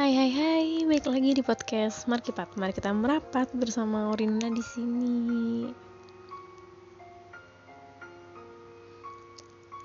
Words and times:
Hai 0.00 0.16
hai 0.16 0.32
hai, 0.32 0.66
balik 0.88 1.12
lagi 1.12 1.36
di 1.36 1.44
podcast 1.44 2.08
Markipat. 2.08 2.56
Mari 2.56 2.72
kita 2.72 2.88
merapat 2.88 3.52
bersama 3.52 4.08
Orina 4.08 4.48
di 4.48 4.64
sini. 4.64 5.68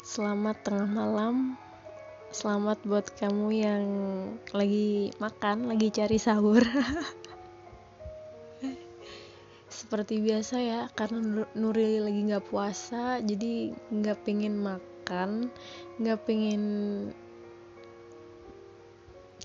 Selamat 0.08 0.56
tengah 0.64 0.88
malam. 0.88 1.60
Selamat 2.32 2.80
buat 2.88 3.12
kamu 3.20 3.48
yang 3.60 3.86
lagi 4.56 5.12
makan, 5.20 5.68
lagi 5.68 5.92
cari 5.92 6.16
sahur. 6.16 6.64
Seperti 9.68 10.24
biasa 10.24 10.64
ya, 10.64 10.88
karena 10.96 11.44
Nuril 11.60 12.08
lagi 12.08 12.32
nggak 12.32 12.48
puasa, 12.48 13.20
jadi 13.20 13.76
nggak 13.92 14.24
pengen 14.24 14.64
makan, 14.64 15.52
nggak 16.00 16.24
pengen 16.24 16.64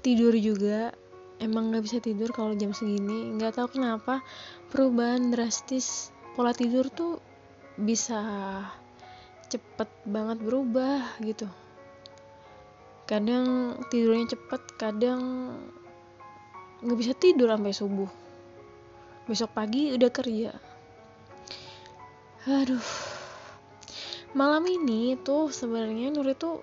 tidur 0.01 0.35
juga. 0.37 0.93
Emang 1.41 1.73
nggak 1.73 1.85
bisa 1.85 1.99
tidur 2.05 2.29
kalau 2.37 2.53
jam 2.53 2.77
segini. 2.77 3.33
Nggak 3.37 3.57
tahu 3.57 3.81
kenapa 3.81 4.21
perubahan 4.69 5.33
drastis 5.33 6.13
pola 6.37 6.53
tidur 6.53 6.93
tuh 6.93 7.17
bisa 7.81 8.21
cepet 9.49 9.89
banget 10.05 10.39
berubah 10.45 11.17
gitu. 11.25 11.49
Kadang 13.09 13.77
tidurnya 13.89 14.37
cepet 14.37 14.63
kadang 14.77 15.21
nggak 16.85 16.99
bisa 17.01 17.13
tidur 17.17 17.49
sampai 17.49 17.73
subuh. 17.73 18.11
Besok 19.25 19.51
pagi 19.57 19.93
udah 19.97 20.11
kerja. 20.13 20.53
Aduh. 22.49 22.85
Malam 24.31 24.63
ini 24.71 25.19
tuh 25.19 25.51
sebenarnya 25.51 26.15
Nur 26.15 26.31
itu 26.31 26.63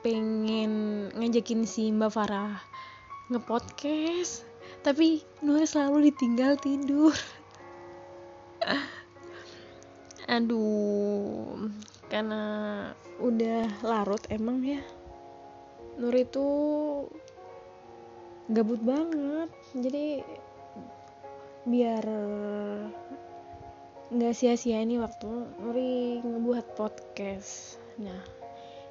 pengen 0.00 1.06
ngajakin 1.14 1.62
si 1.68 1.92
Mbak 1.92 2.10
Farah 2.10 2.71
ngepodcast. 3.30 4.48
Tapi 4.82 5.22
Nur 5.46 5.62
selalu 5.62 6.10
ditinggal 6.10 6.58
tidur. 6.58 7.14
Aduh 10.30 11.70
karena 12.10 12.42
udah 13.22 13.66
larut 13.86 14.22
emang 14.30 14.62
ya. 14.62 14.82
Nur 15.98 16.14
itu 16.14 16.46
gabut 18.50 18.80
banget. 18.82 19.50
Jadi 19.74 20.22
biar 21.62 22.04
nggak 24.12 24.34
sia-sia 24.34 24.82
ini 24.82 24.98
waktu 24.98 25.30
Nuri 25.62 26.20
ngebuat 26.20 26.74
podcast. 26.74 27.78
Nah 28.02 28.22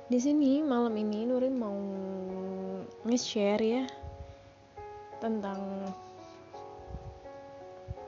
di 0.08 0.20
sini 0.20 0.64
malam 0.64 0.96
ini 0.96 1.28
Nuri 1.28 1.52
mau 1.52 1.78
nge-share 3.08 3.64
ya 3.64 3.86
tentang 5.22 5.86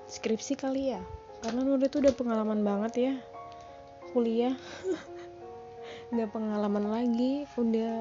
skripsi 0.09 0.57
kali 0.57 0.97
ya. 0.97 1.01
Karena 1.45 1.61
Nuri 1.61 1.85
tuh 1.87 2.01
udah 2.01 2.15
pengalaman 2.17 2.65
banget 2.65 2.93
ya 2.97 3.13
kuliah. 4.13 4.53
Nggak 6.13 6.29
pengalaman 6.29 6.85
lagi 6.89 7.49
udah 7.57 7.97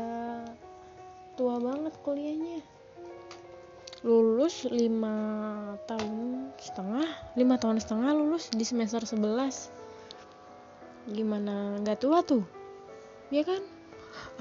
tua 1.36 1.56
banget 1.60 1.92
kuliahnya. 2.04 2.60
Lulus 4.02 4.66
5 4.66 4.74
tahun 5.86 6.50
setengah 6.58 7.06
5 7.38 7.62
tahun 7.62 7.78
setengah 7.78 8.10
lulus 8.19 8.50
di 8.50 8.66
semester 8.66 9.06
11 9.06 11.14
gimana 11.14 11.78
nggak 11.82 12.02
tua 12.02 12.19
tuh? 12.26 12.42
Ya 13.30 13.47
kan? 13.47 13.62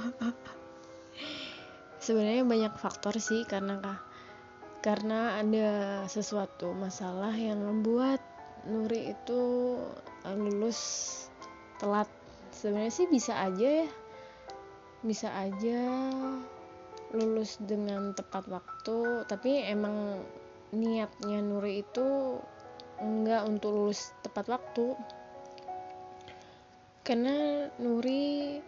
Sebenarnya 2.05 2.41
banyak 2.41 2.73
faktor 2.81 3.21
sih 3.21 3.45
karena 3.45 3.77
kah 3.77 4.01
karena 4.81 5.37
ada 5.37 5.69
sesuatu 6.09 6.73
masalah 6.73 7.33
yang 7.37 7.61
membuat 7.61 8.17
Nuri 8.65 9.13
itu 9.13 9.41
eh, 10.25 10.37
lulus 10.37 10.81
telat. 11.81 12.09
Sebenarnya 12.53 12.93
sih 12.93 13.07
bisa 13.09 13.33
aja 13.37 13.85
ya. 13.85 13.89
Bisa 15.01 15.33
aja 15.33 15.81
lulus 17.13 17.57
dengan 17.61 18.13
tepat 18.13 18.45
waktu 18.47 19.25
tapi 19.25 19.65
emang 19.65 20.21
niatnya 20.73 21.41
Nuri 21.41 21.81
itu 21.81 22.37
enggak 23.01 23.49
untuk 23.49 23.73
lulus 23.73 24.13
tepat 24.21 24.49
waktu. 24.49 24.93
Karena 27.01 27.65
Nuri 27.81 28.61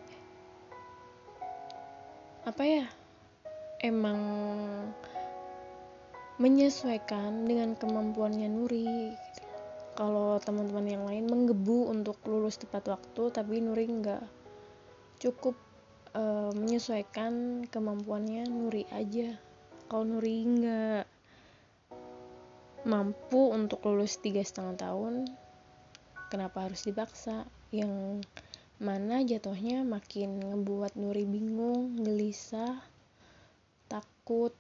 apa 2.44 2.64
ya 2.66 2.86
emang 3.86 4.20
menyesuaikan 6.42 7.46
dengan 7.46 7.78
kemampuannya 7.78 8.50
Nuri 8.50 9.14
gitu. 9.14 9.42
kalau 9.94 10.42
teman-teman 10.42 10.88
yang 10.90 11.04
lain 11.06 11.30
menggebu 11.30 11.94
untuk 11.94 12.18
lulus 12.26 12.58
tepat 12.58 12.90
waktu 12.90 13.30
tapi 13.30 13.62
Nuri 13.62 13.86
nggak 13.86 14.24
cukup 15.22 15.54
uh, 16.18 16.50
menyesuaikan 16.58 17.66
kemampuannya 17.70 18.50
Nuri 18.50 18.90
aja 18.90 19.38
kalau 19.86 20.18
Nuri 20.18 20.38
nggak 20.42 21.06
mampu 22.90 23.54
untuk 23.54 23.86
lulus 23.86 24.18
tiga 24.18 24.42
setengah 24.42 24.90
tahun 24.90 25.30
kenapa 26.34 26.66
harus 26.66 26.82
dipaksa 26.84 27.46
yang 27.70 28.26
mana 28.82 29.22
jatuhnya 29.22 29.86
makin 29.86 30.42
ngebuat 30.42 30.98
Nuri 30.98 31.30
bingung 31.30 32.02
gelisah 32.02 32.82
takut 33.86 34.58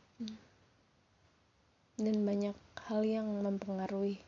dan 2.03 2.27
banyak 2.27 2.55
hal 2.87 3.01
yang 3.07 3.27
mempengaruhi. 3.39 4.19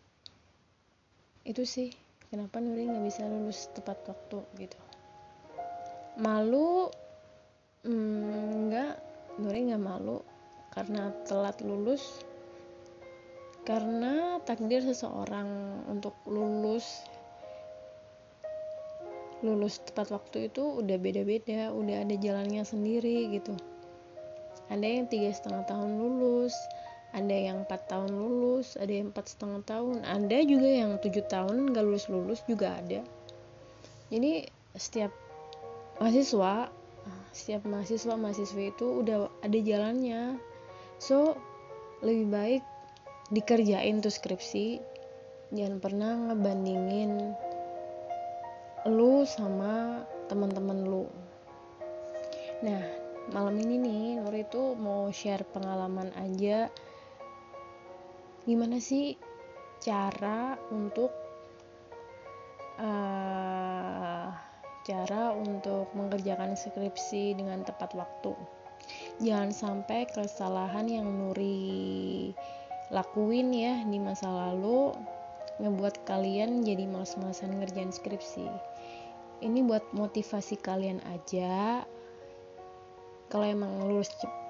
Itu 1.44 1.68
sih 1.68 1.94
kenapa 2.31 2.58
Nuri 2.63 2.88
nggak 2.90 3.06
bisa 3.06 3.28
lulus 3.28 3.69
tepat 3.75 4.00
waktu 4.08 4.40
gitu. 4.58 4.80
Malu 6.19 6.90
hmm, 7.84 8.72
nggak. 8.72 8.94
Nuri 9.35 9.59
nggak 9.68 9.84
malu 9.84 10.24
karena 10.72 11.12
telat 11.28 11.59
lulus. 11.62 12.24
Karena 13.66 14.40
takdir 14.46 14.85
seseorang 14.85 15.50
untuk 15.90 16.14
lulus 16.30 16.85
lulus 19.44 19.78
tepat 19.84 20.09
waktu 20.09 20.50
itu 20.50 20.81
udah 20.81 20.97
beda-beda 20.97 21.69
udah 21.69 22.02
ada 22.02 22.16
jalannya 22.18 22.66
sendiri 22.66 23.30
gitu. 23.35 23.53
Ada 24.74 24.81
yang 24.81 25.06
tiga 25.06 25.30
setengah 25.30 25.69
tahun 25.69 26.02
lulus 26.02 26.56
ada 27.16 27.31
yang 27.31 27.64
empat 27.64 27.88
tahun 27.88 28.12
lulus 28.12 28.76
ada 28.76 28.92
yang 28.92 29.16
empat 29.16 29.31
setengah 29.31 29.64
tahun. 29.64 30.03
Ada 30.03 30.38
juga 30.44 30.68
yang 30.68 31.00
tujuh 31.00 31.24
tahun 31.31 31.72
nggak 31.72 31.84
lulus 31.88 32.12
lulus 32.12 32.44
juga 32.44 32.76
ada. 32.76 33.00
Jadi 34.12 34.52
setiap 34.76 35.16
mahasiswa 36.03 36.68
setiap 37.31 37.64
mahasiswa 37.68 38.16
mahasiswi 38.20 38.76
itu 38.76 39.00
udah 39.00 39.31
ada 39.40 39.58
jalannya. 39.59 40.36
So 41.00 41.40
lebih 42.03 42.28
baik 42.31 42.64
dikerjain 43.32 44.03
tuh 44.03 44.12
skripsi. 44.12 44.84
Jangan 45.56 45.80
pernah 45.80 46.12
ngebandingin 46.32 47.32
lu 48.92 49.24
sama 49.24 50.03
teman-teman 50.28 50.84
lu. 50.84 51.08
Nah 52.59 52.84
malam 53.34 53.58
ini 53.58 53.76
nih 53.82 54.03
Nur 54.22 54.36
itu 54.36 54.78
mau 54.78 55.09
share 55.09 55.47
pengalaman 55.50 56.14
aja 56.14 56.70
gimana 58.45 58.78
sih 58.78 59.17
cara 59.81 60.53
untuk 60.69 61.09
uh, 62.78 64.29
cara 64.85 65.33
untuk 65.33 65.90
mengerjakan 65.97 66.53
skripsi 66.53 67.34
dengan 67.34 67.66
tepat 67.66 67.97
waktu? 67.97 68.37
Jangan 69.17 69.49
sampai 69.49 70.05
kesalahan 70.05 70.85
yang 70.85 71.09
Nuri 71.09 72.29
lakuin 72.93 73.49
ya 73.49 73.81
di 73.81 73.97
masa 73.97 74.29
lalu 74.29 74.93
ngebuat 75.58 76.05
kalian 76.05 76.61
jadi 76.61 76.85
males-malesan 76.85 77.58
ngerjain 77.58 77.90
skripsi. 77.90 78.46
Ini 79.41 79.66
buat 79.66 79.90
motivasi 79.97 80.61
kalian 80.61 81.02
aja. 81.09 81.81
Kalau 83.34 83.46
emang 83.49 83.81
lulus 83.81 84.14
cepet 84.22 84.46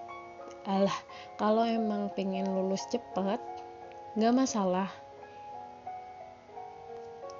alah 0.65 0.97
kalau 1.37 1.61
emang 1.61 2.09
pengen 2.17 2.49
lulus 2.49 2.81
cepet 2.89 3.37
nggak 4.15 4.33
masalah. 4.35 4.89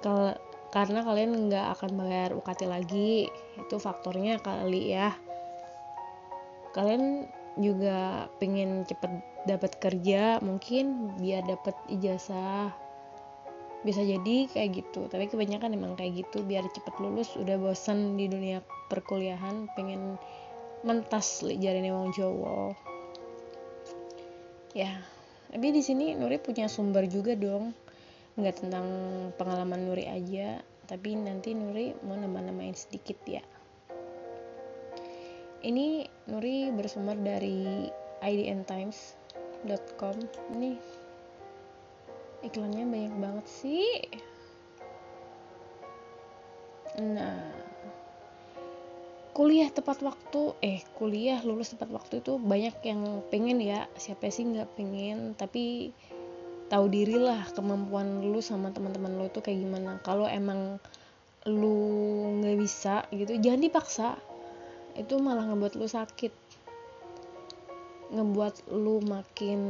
Kal 0.04 0.36
karena 0.70 1.00
kalian 1.00 1.48
nggak 1.48 1.66
akan 1.78 1.90
bayar 1.96 2.30
UKT 2.36 2.68
lagi 2.68 3.32
itu 3.56 3.76
faktornya 3.80 4.36
kali 4.44 4.92
ya. 4.92 5.16
Kalian 6.76 7.24
juga 7.56 8.28
pengen 8.36 8.84
cepet 8.84 9.08
dapat 9.48 9.80
kerja 9.80 10.36
mungkin 10.44 11.16
biar 11.16 11.48
dapat 11.48 11.72
ijazah. 11.88 12.68
Bisa 13.80 14.04
jadi 14.04 14.50
kayak 14.52 14.84
gitu 14.84 15.08
tapi 15.08 15.32
kebanyakan 15.32 15.72
emang 15.72 15.96
kayak 15.96 16.28
gitu. 16.28 16.44
Biar 16.44 16.68
cepet 16.68 16.92
lulus 17.00 17.32
udah 17.40 17.56
bosan 17.56 18.20
di 18.20 18.28
dunia 18.28 18.60
perkuliahan 18.92 19.72
pengen 19.72 20.20
mentas 20.84 21.40
jarinnya 21.40 21.96
wong 21.96 22.12
Jawa. 22.12 22.76
Ya 24.76 25.15
tapi 25.50 25.70
di 25.70 25.82
sini 25.82 26.12
Nuri 26.18 26.36
punya 26.42 26.66
sumber 26.66 27.06
juga 27.06 27.32
dong. 27.38 27.72
Nggak 28.36 28.66
tentang 28.66 28.86
pengalaman 29.40 29.86
Nuri 29.86 30.04
aja. 30.04 30.60
Tapi 30.86 31.18
nanti 31.18 31.56
Nuri 31.56 31.96
mau 32.06 32.14
nambah-nambahin 32.14 32.76
sedikit 32.76 33.18
ya. 33.26 33.42
Ini 35.66 36.06
Nuri 36.30 36.70
bersumber 36.70 37.18
dari 37.18 37.88
idntimes.com 38.22 40.16
ini 40.54 40.78
iklannya 42.44 42.84
banyak 42.86 43.14
banget 43.18 43.46
sih. 43.48 43.88
Nah 47.00 47.55
kuliah 49.36 49.68
tepat 49.68 50.00
waktu 50.00 50.56
eh 50.64 50.80
kuliah 50.96 51.44
lulus 51.44 51.76
tepat 51.76 51.92
waktu 51.92 52.24
itu 52.24 52.40
banyak 52.40 52.72
yang 52.88 53.20
pengen 53.28 53.60
ya. 53.60 53.84
Siapa 53.92 54.32
sih 54.32 54.48
nggak 54.48 54.80
pengen? 54.80 55.36
Tapi 55.36 55.92
tahu 56.72 56.88
diri 56.88 57.20
lah 57.20 57.44
kemampuan 57.52 58.24
lu 58.24 58.40
sama 58.40 58.72
teman-teman 58.72 59.12
lu 59.12 59.28
itu 59.28 59.44
kayak 59.44 59.60
gimana. 59.60 60.00
Kalau 60.00 60.24
emang 60.24 60.80
lu 61.44 61.76
nggak 62.40 62.56
bisa 62.56 63.04
gitu 63.12 63.36
jangan 63.36 63.60
dipaksa. 63.60 64.16
Itu 64.96 65.20
malah 65.20 65.52
ngebuat 65.52 65.76
lu 65.76 65.84
sakit. 65.84 66.32
Ngebuat 68.16 68.72
lu 68.72 69.04
makin 69.04 69.60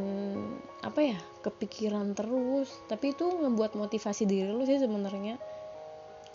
apa 0.86 1.10
ya 1.10 1.18
kepikiran 1.42 2.14
terus. 2.14 2.70
Tapi 2.86 3.18
itu 3.18 3.26
ngebuat 3.26 3.74
motivasi 3.74 4.30
diri 4.30 4.46
lu 4.46 4.62
sih 4.62 4.78
sebenarnya. 4.78 5.42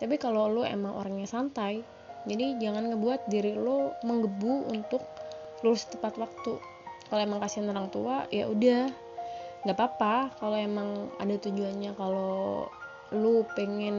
Tapi 0.04 0.20
kalau 0.20 0.52
lu 0.52 0.68
emang 0.68 1.00
orangnya 1.00 1.32
santai 1.32 2.01
jadi 2.30 2.62
jangan 2.62 2.94
ngebuat 2.94 3.26
diri 3.30 3.58
lo 3.58 3.98
menggebu 4.06 4.70
untuk 4.70 5.02
lulus 5.66 5.90
tepat 5.90 6.18
waktu. 6.22 6.62
Kalau 7.10 7.22
emang 7.22 7.42
kasihan 7.42 7.74
orang 7.74 7.90
tua 7.90 8.30
ya 8.30 8.46
udah. 8.46 8.94
Nggak 9.66 9.78
apa-apa. 9.78 10.38
Kalau 10.38 10.58
emang 10.58 11.10
ada 11.18 11.36
tujuannya 11.38 11.98
kalau 11.98 12.66
lu 13.12 13.44
pengen 13.58 13.96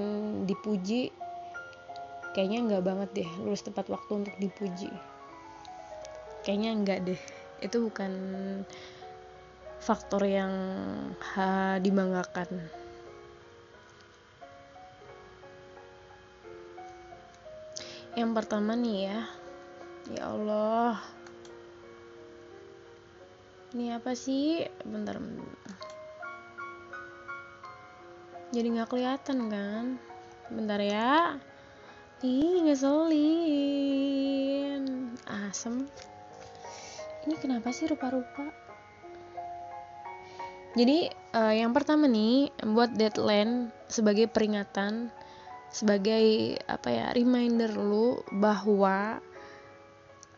dipuji 0.48 1.12
kayaknya 2.32 2.64
nggak 2.64 2.84
banget 2.88 3.08
deh 3.12 3.30
lulus 3.44 3.66
tepat 3.66 3.90
waktu 3.90 4.24
untuk 4.24 4.34
dipuji. 4.38 4.90
Kayaknya 6.42 6.70
enggak 6.74 6.98
deh. 7.06 7.20
Itu 7.62 7.86
bukan 7.86 8.12
faktor 9.82 10.26
yang 10.26 10.54
ha 11.34 11.78
dibanggakan 11.82 12.81
yang 18.18 18.36
pertama 18.36 18.76
nih 18.76 19.08
ya. 19.08 19.20
Ya 20.12 20.22
Allah. 20.28 21.00
Ini 23.72 23.96
apa 23.96 24.12
sih? 24.12 24.68
Bentar, 24.84 25.16
jadi 28.52 28.68
nggak 28.68 28.92
kelihatan 28.92 29.48
kan? 29.48 29.96
Bentar 30.52 30.76
ya. 30.84 31.40
Ih 32.20 32.68
ngeselin. 32.68 33.16
Asem. 35.24 35.88
Ini 37.24 37.34
kenapa 37.40 37.72
sih 37.72 37.88
rupa-rupa? 37.88 38.52
Jadi 40.76 41.08
uh, 41.32 41.56
yang 41.56 41.72
pertama 41.72 42.04
nih 42.04 42.52
buat 42.60 42.92
deadline 42.92 43.72
sebagai 43.88 44.28
peringatan 44.28 45.08
sebagai 45.72 46.54
apa 46.68 46.88
ya 46.92 47.06
reminder 47.16 47.72
lu 47.72 48.20
bahwa 48.28 49.18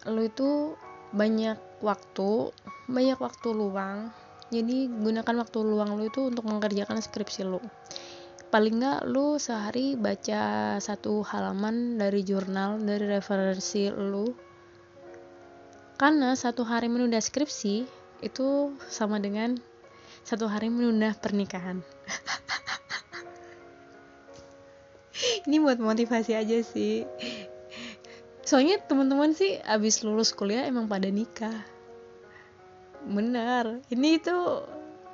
lu 0.07 0.23
itu 0.31 0.79
banyak 1.11 1.59
waktu 1.83 2.55
banyak 2.87 3.19
waktu 3.19 3.49
luang. 3.51 4.15
Jadi 4.55 4.87
gunakan 4.87 5.35
waktu 5.43 5.59
luang 5.67 5.99
lu 5.99 6.07
itu 6.07 6.31
untuk 6.31 6.47
mengerjakan 6.47 7.03
skripsi 7.03 7.43
lu. 7.43 7.59
Paling 8.55 8.79
nggak 8.79 9.01
lu 9.11 9.35
sehari 9.43 9.99
baca 9.99 10.77
satu 10.79 11.27
halaman 11.27 11.99
dari 11.99 12.23
jurnal 12.23 12.79
dari 12.79 13.11
referensi 13.11 13.91
lu. 13.91 14.31
Karena 15.99 16.39
satu 16.39 16.63
hari 16.63 16.87
menunda 16.87 17.19
skripsi 17.19 17.87
itu 18.23 18.49
sama 18.87 19.19
dengan 19.19 19.59
satu 20.25 20.49
hari 20.49 20.71
menunda 20.73 21.13
pernikahan 21.13 21.85
ini 25.47 25.63
buat 25.63 25.79
motivasi 25.79 26.35
aja 26.35 26.59
sih. 26.63 27.07
Soalnya 28.45 28.77
teman-teman 28.85 29.33
sih 29.33 29.57
abis 29.65 30.05
lulus 30.05 30.35
kuliah 30.37 30.69
emang 30.69 30.85
pada 30.91 31.09
nikah. 31.09 31.65
Benar. 33.07 33.81
Ini 33.89 34.21
itu 34.21 34.37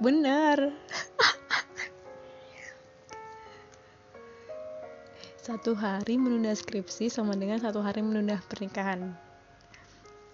benar. 0.03 0.73
Satu 5.47 5.75
hari 5.75 6.15
menunda 6.21 6.55
skripsi 6.55 7.11
sama 7.11 7.35
dengan 7.35 7.59
satu 7.59 7.83
hari 7.83 8.05
menunda 8.05 8.39
pernikahan. 8.47 9.17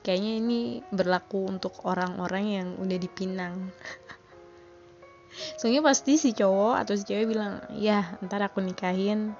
Kayaknya 0.04 0.32
ini 0.38 0.60
berlaku 0.92 1.46
untuk 1.48 1.82
orang-orang 1.88 2.44
yang 2.44 2.68
udah 2.76 2.98
dipinang. 3.00 3.72
Soalnya 5.60 5.80
pasti 5.84 6.20
si 6.20 6.36
cowok 6.36 6.74
atau 6.84 6.92
si 6.96 7.04
cewek 7.08 7.32
bilang 7.32 7.64
ya 7.76 8.18
ntar 8.24 8.44
aku 8.44 8.60
nikahin 8.60 9.36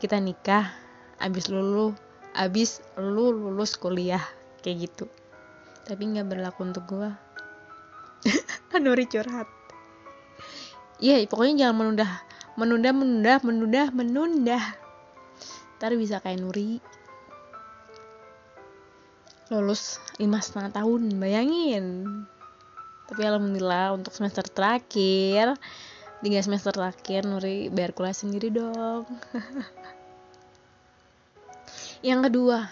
kita 0.00 0.16
nikah 0.16 0.72
abis 1.20 1.52
lulu 1.52 1.92
abis 2.32 2.80
lu 2.96 3.36
lulus 3.36 3.76
kuliah 3.76 4.24
kayak 4.64 4.88
gitu. 4.88 5.04
Tapi 5.84 6.02
nggak 6.08 6.26
berlaku 6.32 6.64
untuk 6.64 6.84
gue 6.88 7.10
Nuri 8.80 9.04
curhat. 9.12 9.48
Iya 11.00 11.20
yeah, 11.20 11.28
pokoknya 11.28 11.68
jangan 11.68 11.76
menunda 11.76 12.06
menunda 12.56 12.90
menunda 12.96 13.32
menunda 13.44 13.82
menunda. 13.92 14.60
Ntar 15.76 15.96
bisa 16.00 16.24
kayak 16.24 16.40
Nuri. 16.40 16.80
Lulus 19.52 20.00
lima 20.16 20.40
setengah 20.40 20.80
tahun 20.80 21.20
bayangin. 21.20 21.84
Tapi 23.10 23.20
alhamdulillah 23.26 23.96
untuk 23.98 24.14
semester 24.14 24.46
terakhir 24.46 25.58
tiga 26.20 26.40
semester 26.44 26.76
terakhir 26.76 27.24
Nuri 27.24 27.72
bayar 27.72 27.96
kuliah 27.96 28.12
sendiri 28.12 28.52
dong 28.52 29.08
yang 32.00 32.24
kedua 32.24 32.68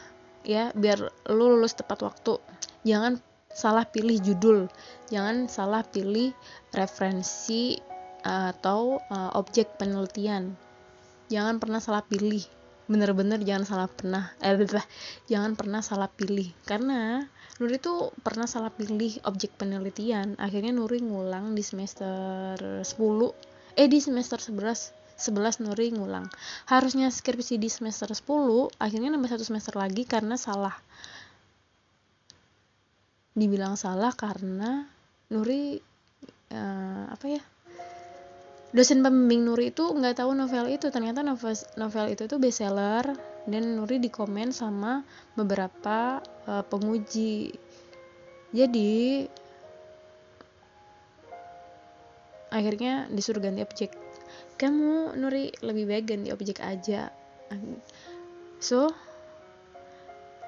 ya 0.46 0.72
biar 0.72 1.12
lu 1.32 1.44
lulus 1.52 1.76
tepat 1.76 2.00
waktu 2.00 2.40
jangan 2.86 3.20
salah 3.52 3.88
pilih 3.88 4.20
judul. 4.20 4.70
Jangan 5.10 5.48
salah 5.50 5.82
pilih 5.82 6.30
referensi 6.70 7.80
atau 8.22 9.02
uh, 9.08 9.30
objek 9.34 9.80
penelitian. 9.80 10.52
Jangan 11.32 11.58
pernah 11.58 11.80
salah 11.80 12.04
pilih. 12.04 12.44
Bener-bener 12.88 13.42
jangan 13.44 13.64
salah 13.68 13.88
pernah 13.90 14.32
eh 14.40 14.56
jangan 15.28 15.58
pernah 15.58 15.82
salah 15.84 16.08
pilih. 16.08 16.54
Karena 16.64 17.26
Nuri 17.58 17.82
tuh 17.82 18.14
pernah 18.22 18.46
salah 18.46 18.70
pilih 18.70 19.18
objek 19.26 19.58
penelitian. 19.58 20.38
Akhirnya 20.38 20.72
Nuri 20.72 21.02
ngulang 21.02 21.58
di 21.58 21.60
semester 21.66 22.56
10 22.56 22.86
eh 23.78 23.88
di 23.90 23.98
semester 23.98 24.38
11 24.40 25.07
11 25.18 25.66
Nuri 25.66 25.90
ngulang. 25.90 26.30
Harusnya 26.70 27.10
skripsi 27.10 27.58
di 27.58 27.66
semester 27.66 28.06
10 28.06 28.78
akhirnya 28.78 29.10
nambah 29.10 29.34
satu 29.34 29.42
semester 29.42 29.74
lagi 29.74 30.06
karena 30.06 30.38
salah. 30.38 30.78
Dibilang 33.34 33.74
salah 33.74 34.14
karena 34.14 34.86
Nuri 35.34 35.82
uh, 36.54 37.04
apa 37.10 37.26
ya? 37.26 37.42
Dosen 38.70 39.02
pembimbing 39.02 39.42
Nuri 39.42 39.74
itu 39.74 39.90
nggak 39.90 40.22
tahu 40.22 40.38
novel 40.38 40.70
itu. 40.70 40.86
Ternyata 40.94 41.26
novel 41.26 41.58
novel 41.74 42.06
itu 42.14 42.30
tuh 42.30 42.38
bestseller 42.38 43.10
dan 43.50 43.64
Nuri 43.74 43.98
dikomen 43.98 44.54
sama 44.54 45.02
beberapa 45.34 46.22
uh, 46.46 46.62
penguji. 46.62 47.50
Jadi 48.54 49.26
akhirnya 52.48 53.04
disuruh 53.12 53.44
ganti 53.44 53.60
objek 53.60 53.92
kamu 54.58 55.14
Nuri 55.14 55.54
lebih 55.62 55.86
baik 55.86 56.04
ganti 56.10 56.34
objek 56.34 56.58
aja. 56.58 57.14
So 58.58 58.90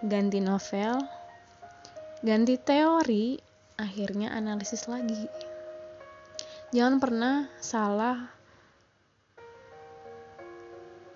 ganti 0.03 0.43
novel 0.43 0.99
ganti 2.21 2.59
teori 2.61 3.39
akhirnya 3.79 4.35
analisis 4.35 4.91
lagi. 4.91 5.31
Jangan 6.75 6.97
pernah 6.99 7.49
salah 7.63 8.19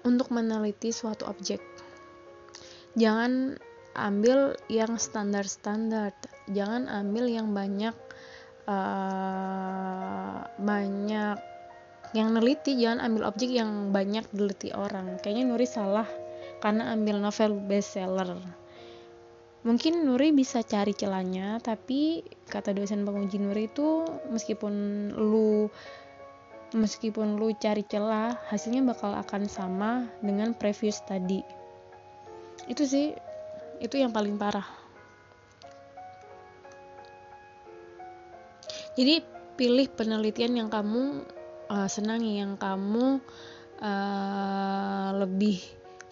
untuk 0.07 0.31
meneliti 0.31 0.95
suatu 0.95 1.27
objek. 1.27 1.61
Jangan 2.95 3.59
ambil 3.95 4.55
yang 4.71 4.99
standar-standar. 4.99 6.15
Jangan 6.51 6.87
ambil 6.91 7.27
yang 7.31 7.51
banyak 7.55 7.97
uh, 8.67 10.45
banyak 10.59 11.54
yang 12.15 12.31
neliti 12.31 12.79
jangan 12.79 13.11
ambil 13.11 13.27
objek 13.27 13.51
yang 13.51 13.91
banyak 13.91 14.23
diliti 14.31 14.71
orang. 14.71 15.19
Kayaknya 15.19 15.45
Nuri 15.51 15.67
salah 15.67 16.07
karena 16.63 16.95
ambil 16.95 17.19
novel 17.19 17.59
bestseller. 17.67 18.39
Mungkin 19.67 20.07
Nuri 20.07 20.31
bisa 20.31 20.63
cari 20.63 20.95
celahnya 20.95 21.59
tapi 21.59 22.23
kata 22.47 22.71
dosen 22.71 23.03
penguji 23.03 23.43
Nuri 23.43 23.67
itu 23.67 24.07
meskipun 24.31 24.73
lu 25.19 25.67
meskipun 26.71 27.35
lu 27.35 27.51
cari 27.59 27.83
celah 27.83 28.39
hasilnya 28.47 28.87
bakal 28.87 29.11
akan 29.11 29.51
sama 29.51 30.07
dengan 30.23 30.55
previous 30.55 31.03
tadi. 31.03 31.43
Itu 32.71 32.87
sih 32.87 33.11
itu 33.83 33.99
yang 33.99 34.15
paling 34.15 34.39
parah. 34.39 34.67
Jadi 38.95 39.19
pilih 39.59 39.91
penelitian 39.91 40.55
yang 40.55 40.71
kamu 40.71 41.27
uh, 41.69 41.89
senangi 41.89 42.41
yang 42.41 42.57
kamu 42.57 43.21
uh, 43.81 45.09
lebih 45.21 45.61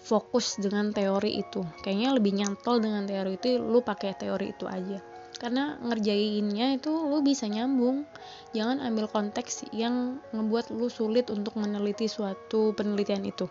fokus 0.02 0.58
dengan 0.58 0.90
teori 0.90 1.40
itu. 1.40 1.62
Kayaknya 1.86 2.08
lebih 2.18 2.32
nyantol 2.34 2.82
dengan 2.82 3.06
teori 3.06 3.38
itu 3.38 3.56
lu 3.56 3.80
pakai 3.80 4.18
teori 4.18 4.50
itu 4.50 4.66
aja. 4.66 4.98
Karena 5.38 5.74
ngerjainnya 5.82 6.78
itu 6.78 6.90
lu 6.90 7.22
bisa 7.22 7.46
nyambung. 7.50 8.06
Jangan 8.54 8.82
ambil 8.82 9.10
konteks 9.10 9.70
yang 9.74 10.22
ngebuat 10.30 10.70
lu 10.74 10.86
sulit 10.86 11.30
untuk 11.30 11.58
meneliti 11.58 12.06
suatu 12.06 12.74
penelitian 12.74 13.26
itu. 13.26 13.46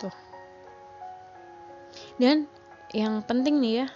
Tuh. 0.00 0.14
Dan 2.16 2.48
yang 2.92 3.24
penting 3.24 3.60
nih 3.62 3.84
ya 3.84 3.86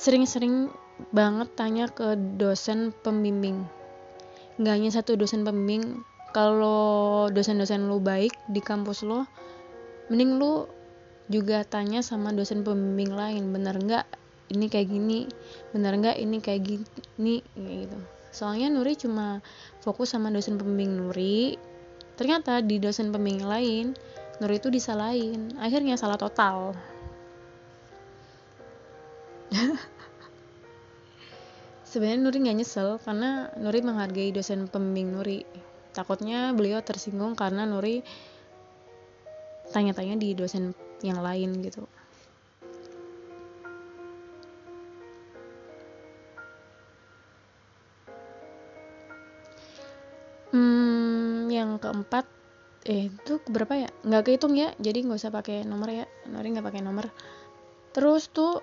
sering-sering 0.00 0.72
banget 1.10 1.48
tanya 1.56 1.88
ke 1.88 2.16
dosen 2.36 2.92
pembimbing. 3.02 3.64
Nggak 4.60 4.74
hanya 4.76 4.90
satu 4.92 5.16
dosen 5.16 5.42
pembimbing 5.42 6.04
kalau 6.30 7.26
dosen-dosen 7.32 7.90
lu 7.90 7.98
baik 7.98 8.30
di 8.54 8.62
kampus 8.62 9.02
lo 9.02 9.26
mending 10.06 10.38
lu 10.38 10.66
juga 11.30 11.62
tanya 11.62 12.02
sama 12.02 12.34
dosen 12.34 12.62
pembimbing 12.66 13.14
lain 13.14 13.54
bener 13.54 13.78
nggak 13.78 14.06
ini 14.50 14.66
kayak 14.66 14.90
gini? 14.90 15.20
Bener 15.70 15.94
nggak 15.94 16.18
ini 16.18 16.42
kayak 16.42 16.62
gini? 16.66 17.38
Gitu. 17.54 17.98
Soalnya 18.34 18.70
Nuri 18.70 18.98
cuma 18.98 19.38
fokus 19.82 20.10
sama 20.10 20.30
dosen 20.34 20.58
pembimbing 20.58 20.98
Nuri. 20.98 21.54
Ternyata 22.18 22.60
di 22.60 22.82
dosen 22.82 23.14
pembimbing 23.14 23.46
lain 23.46 23.86
Nuri 24.42 24.58
itu 24.58 24.68
disalahin. 24.68 25.54
Akhirnya 25.62 25.94
salah 25.94 26.18
total 26.18 26.74
sebenarnya 31.90 32.22
Nuri 32.22 32.38
nggak 32.46 32.58
nyesel 32.62 32.88
karena 33.02 33.50
Nuri 33.58 33.82
menghargai 33.82 34.30
dosen 34.30 34.70
pembimbing 34.70 35.10
Nuri. 35.10 35.42
Takutnya 35.90 36.54
beliau 36.54 36.78
tersinggung 36.86 37.34
karena 37.34 37.66
Nuri 37.66 38.06
tanya-tanya 39.74 40.14
di 40.14 40.38
dosen 40.38 40.70
yang 41.02 41.18
lain 41.18 41.58
gitu. 41.66 41.90
Hmm, 50.54 51.50
yang 51.50 51.82
keempat 51.82 52.26
eh 52.86 53.10
itu 53.10 53.42
berapa 53.50 53.74
ya? 53.74 53.90
Nggak 54.06 54.22
kehitung 54.30 54.54
ya 54.54 54.70
jadi 54.78 55.02
nggak 55.02 55.18
usah 55.18 55.34
pakai 55.34 55.66
nomor 55.66 55.90
ya. 55.90 56.06
Nuri 56.30 56.54
nggak 56.54 56.66
pakai 56.70 56.82
nomor. 56.86 57.10
Terus 57.90 58.30
tuh 58.30 58.62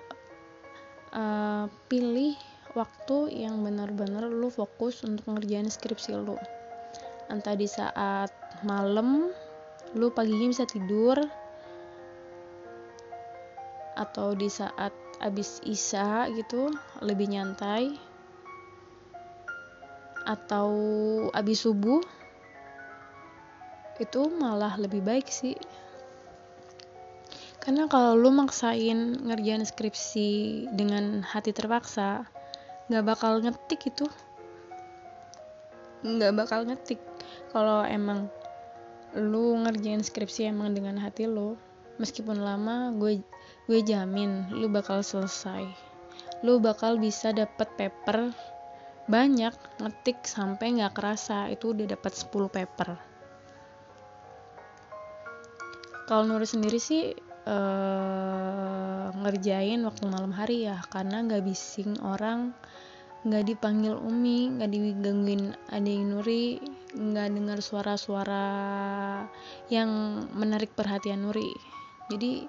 uh, 1.12 1.68
pilih 1.92 2.47
waktu 2.78 3.42
yang 3.42 3.66
benar-benar 3.66 4.30
lu 4.30 4.46
fokus 4.54 5.02
untuk 5.02 5.26
ngerjain 5.34 5.66
skripsi 5.66 6.14
lu. 6.14 6.38
Entah 7.26 7.58
di 7.58 7.66
saat 7.66 8.30
malam 8.62 9.34
lu 9.98 10.14
paginya 10.14 10.46
bisa 10.46 10.62
tidur 10.70 11.18
atau 13.98 14.38
di 14.38 14.46
saat 14.46 14.94
abis 15.18 15.58
isa 15.66 16.30
gitu 16.30 16.70
lebih 17.02 17.26
nyantai 17.26 17.98
atau 20.22 20.70
abis 21.34 21.66
subuh 21.66 21.98
itu 23.98 24.30
malah 24.38 24.78
lebih 24.78 25.02
baik 25.02 25.26
sih. 25.26 25.58
Karena 27.58 27.90
kalau 27.90 28.14
lu 28.14 28.30
maksain 28.30 29.26
ngerjain 29.26 29.66
skripsi 29.66 30.30
dengan 30.70 31.26
hati 31.26 31.50
terpaksa 31.50 32.37
nggak 32.88 33.04
bakal 33.04 33.40
ngetik 33.44 33.80
itu. 33.92 34.06
Nggak 36.04 36.32
bakal 36.36 36.60
ngetik. 36.64 37.00
Kalau 37.52 37.84
emang 37.84 38.32
lu 39.16 39.56
ngerjain 39.64 40.04
skripsi 40.04 40.52
emang 40.52 40.76
dengan 40.76 41.00
hati 41.00 41.24
lu 41.24 41.56
meskipun 41.96 42.44
lama 42.44 42.92
gue 42.92 43.24
gue 43.64 43.80
jamin 43.84 44.48
lu 44.52 44.68
bakal 44.68 45.00
selesai. 45.04 45.64
Lu 46.44 46.60
bakal 46.62 47.00
bisa 47.00 47.32
dapet 47.32 47.68
paper 47.76 48.30
banyak 49.08 49.56
ngetik 49.80 50.28
sampai 50.28 50.76
nggak 50.76 50.92
kerasa 50.92 51.48
itu 51.48 51.72
udah 51.72 51.96
dapat 51.96 52.12
10 52.12 52.28
paper. 52.52 52.88
Kalau 56.08 56.24
Nuri 56.24 56.48
sendiri 56.48 56.80
sih 56.80 57.12
uh, 57.48 58.77
ngerjain 59.16 59.80
waktu 59.84 60.04
malam 60.08 60.32
hari 60.34 60.68
ya 60.68 60.82
karena 60.92 61.24
nggak 61.24 61.44
bising 61.44 61.96
orang 62.04 62.52
nggak 63.26 63.50
dipanggil 63.50 63.98
Umi 63.98 64.54
nggak 64.54 64.70
digangguin 64.70 65.50
adik 65.74 66.00
Nuri 66.06 66.62
nggak 66.94 67.28
dengar 67.34 67.58
suara-suara 67.58 68.46
yang 69.68 69.90
menarik 70.32 70.72
perhatian 70.72 71.26
Nuri. 71.26 71.50
Jadi 72.08 72.48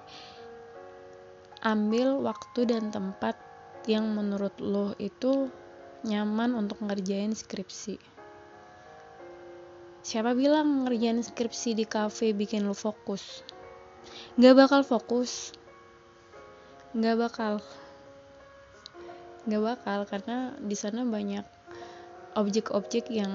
ambil 1.66 2.22
waktu 2.24 2.64
dan 2.64 2.88
tempat 2.88 3.36
yang 3.84 4.08
menurut 4.16 4.56
lo 4.62 4.96
itu 4.96 5.52
nyaman 6.06 6.56
untuk 6.56 6.80
ngerjain 6.80 7.36
skripsi. 7.36 8.00
Siapa 10.00 10.32
bilang 10.32 10.88
ngerjain 10.88 11.20
skripsi 11.20 11.76
di 11.76 11.84
cafe 11.84 12.32
bikin 12.32 12.64
lo 12.64 12.72
fokus? 12.72 13.44
Nggak 14.40 14.54
bakal 14.56 14.80
fokus 14.80 15.52
nggak 16.96 17.16
bakal. 17.18 17.62
Nggak 19.46 19.62
bakal 19.62 19.98
karena 20.06 20.54
di 20.58 20.76
sana 20.78 21.06
banyak 21.06 21.44
objek-objek 22.38 23.10
yang 23.10 23.32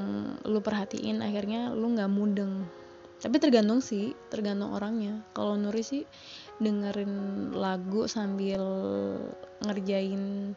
lu 0.47 0.63
perhatiin 0.63 1.19
akhirnya 1.19 1.75
lu 1.75 1.91
nggak 1.91 2.11
mudeng 2.11 2.63
tapi 3.25 3.39
tergantung 3.39 3.79
sih 3.79 4.13
tergantung 4.29 4.75
orangnya. 4.75 5.23
Kalau 5.31 5.55
Nuri 5.55 5.81
sih 5.81 6.03
dengerin 6.59 7.13
lagu 7.55 8.05
sambil 8.05 8.61
ngerjain 9.63 10.53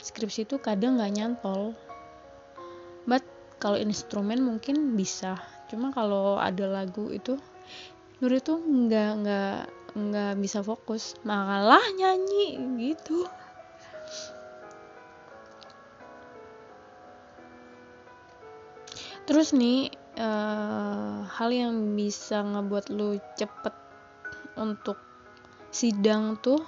skripsi 0.00 0.48
itu 0.48 0.56
kadang 0.58 0.96
nggak 0.96 1.14
nyantol. 1.14 1.76
But 3.06 3.22
kalau 3.62 3.78
instrumen 3.78 4.42
mungkin 4.42 4.98
bisa. 4.98 5.38
Cuma 5.70 5.94
kalau 5.94 6.42
ada 6.42 6.66
lagu 6.66 7.12
itu 7.12 7.36
Nuri 8.18 8.42
tuh 8.42 8.58
nggak 8.58 9.10
nggak 9.22 9.58
nggak 9.92 10.40
bisa 10.40 10.64
fokus 10.64 11.16
malah 11.24 11.82
nyanyi 11.96 12.56
gitu. 12.80 13.28
Terus 19.22 19.54
nih 19.54 19.92
uh, 20.18 21.24
hal 21.28 21.50
yang 21.54 21.94
bisa 21.94 22.42
ngebuat 22.42 22.90
lu 22.90 23.16
cepet 23.38 23.74
untuk 24.58 24.98
sidang 25.72 26.36
tuh 26.42 26.60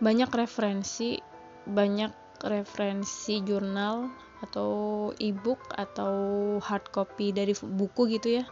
banyak 0.00 0.28
referensi 0.32 1.20
banyak 1.66 2.12
referensi 2.46 3.40
jurnal 3.42 4.08
atau 4.44 5.10
ebook 5.16 5.60
atau 5.72 6.12
hard 6.60 6.84
copy 6.92 7.32
dari 7.32 7.56
buku 7.56 8.06
gitu 8.12 8.40
ya 8.40 8.44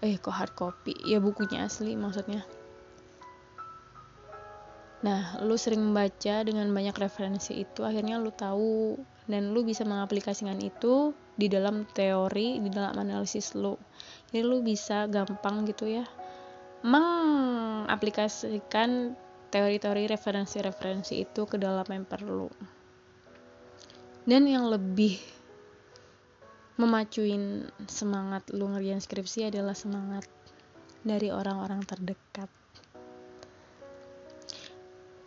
eh 0.00 0.16
kok 0.16 0.34
hard 0.34 0.54
copy 0.56 0.96
ya 1.04 1.20
bukunya 1.20 1.68
asli 1.68 1.96
maksudnya 1.96 2.44
Nah, 5.00 5.40
lu 5.40 5.56
sering 5.56 5.80
membaca 5.80 6.44
dengan 6.44 6.68
banyak 6.76 6.92
referensi 6.92 7.64
itu, 7.64 7.88
akhirnya 7.88 8.20
lu 8.20 8.28
tahu 8.36 9.00
dan 9.32 9.56
lu 9.56 9.64
bisa 9.64 9.80
mengaplikasikan 9.88 10.60
itu 10.60 11.16
di 11.40 11.48
dalam 11.48 11.88
teori, 11.96 12.60
di 12.60 12.68
dalam 12.68 12.92
analisis 13.00 13.56
lu. 13.56 13.80
Jadi 14.28 14.44
lu 14.44 14.60
bisa 14.60 15.08
gampang 15.08 15.64
gitu 15.64 15.88
ya 15.88 16.04
mengaplikasikan 16.80 19.12
teori-teori 19.52 20.08
referensi-referensi 20.08 21.20
itu 21.20 21.44
ke 21.44 21.60
dalam 21.60 21.84
paper 21.84 22.24
lu. 22.24 22.48
Dan 24.24 24.48
yang 24.48 24.64
lebih 24.68 25.39
memacuin 26.80 27.68
semangat 27.84 28.48
lu 28.56 28.72
ngerjain 28.72 29.04
skripsi 29.04 29.52
adalah 29.52 29.76
semangat 29.76 30.24
dari 31.04 31.28
orang-orang 31.28 31.84
terdekat. 31.84 32.48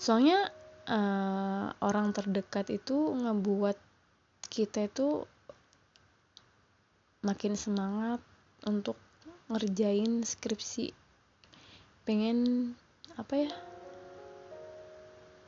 Soalnya 0.02 0.50
uh, 0.90 1.70
orang 1.86 2.10
terdekat 2.10 2.74
itu 2.74 3.14
ngebuat 3.14 3.78
kita 4.50 4.90
itu 4.90 5.30
makin 7.22 7.54
semangat 7.54 8.20
untuk 8.66 8.98
ngerjain 9.54 10.26
skripsi. 10.26 10.90
Pengen 12.04 12.74
apa 13.14 13.46
ya 13.46 13.52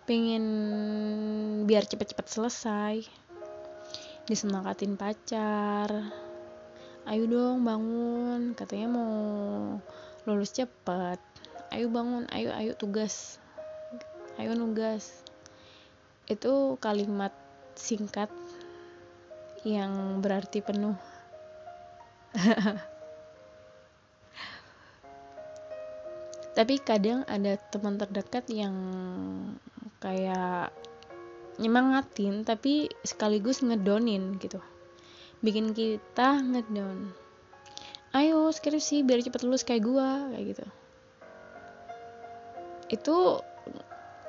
pengen 0.06 0.46
biar 1.66 1.82
cepet-cepet 1.90 2.26
selesai 2.30 3.25
disemangatin 4.26 4.98
pacar. 4.98 5.90
Ayo 7.06 7.30
dong 7.30 7.62
bangun. 7.62 8.58
Katanya 8.58 8.90
mau 8.90 9.14
lulus 10.26 10.50
cepet. 10.54 11.22
Ayo 11.70 11.90
bangun 11.94 12.26
ayo 12.34 12.50
ayo 12.58 12.74
tugas. 12.74 13.38
Ayo 14.42 14.58
nugas. 14.58 15.22
Itu 16.26 16.82
kalimat 16.82 17.30
singkat 17.78 18.34
yang 19.62 20.22
berarti 20.26 20.66
penuh. 20.66 20.98
Tapi 26.56 26.80
kadang 26.80 27.28
ada 27.28 27.60
teman 27.70 28.00
terdekat 28.00 28.48
yang 28.48 28.74
kayak 30.00 30.72
nyemangatin 31.62 32.44
tapi 32.44 32.92
sekaligus 33.06 33.64
ngedonin 33.64 34.36
gitu. 34.40 34.60
Bikin 35.40 35.72
kita 35.72 36.42
ngedon 36.42 37.14
ayo 38.16 38.48
skripsi 38.48 39.04
biar 39.04 39.20
cepet 39.20 39.44
lulus 39.44 39.68
kayak 39.68 39.84
gua 39.84 40.32
kayak 40.32 40.46
gitu. 40.56 40.66
Itu 42.88 43.18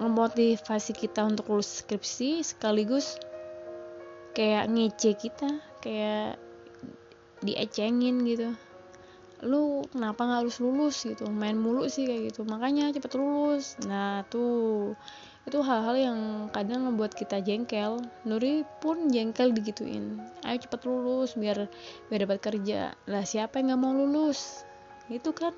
memotivasi 0.02 0.92
kita 0.92 1.22
untuk 1.22 1.48
lulus 1.54 1.86
skripsi 1.86 2.42
sekaligus 2.42 3.16
kayak 4.36 4.68
ngece 4.68 5.16
kita 5.16 5.62
kayak 5.80 6.36
diecengin 7.46 8.26
gitu. 8.26 8.52
Lu 9.46 9.86
kenapa 9.94 10.26
nggak 10.26 10.40
harus 10.44 10.58
lulus 10.58 11.06
gitu? 11.06 11.30
Main 11.30 11.56
mulu 11.56 11.86
sih 11.86 12.10
kayak 12.10 12.34
gitu. 12.34 12.42
Makanya 12.42 12.90
cepet 12.90 13.12
lulus. 13.14 13.78
Nah 13.86 14.26
tuh 14.26 14.92
itu 15.46 15.62
hal-hal 15.62 15.94
yang 15.94 16.18
kadang 16.50 16.90
membuat 16.90 17.14
kita 17.14 17.38
jengkel. 17.38 18.02
Nuri 18.26 18.66
pun 18.82 19.06
jengkel 19.14 19.54
digituin. 19.54 20.18
Ayo 20.42 20.58
cepet 20.58 20.82
lulus 20.82 21.38
biar 21.38 21.70
biar 22.10 22.20
dapat 22.26 22.42
kerja. 22.42 22.98
Lah 23.06 23.22
siapa 23.22 23.62
yang 23.62 23.70
nggak 23.70 23.82
mau 23.86 23.94
lulus? 23.94 24.66
Itu 25.06 25.30
kan? 25.30 25.54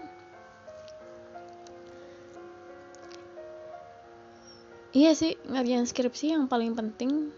Iya 4.92 5.16
sih 5.16 5.40
ngerjain 5.49 5.88
skripsi 5.88 6.37
yang 6.37 6.52
paling 6.52 6.76
penting. 6.76 7.33